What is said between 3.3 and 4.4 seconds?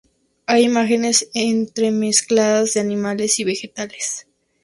y vegetales.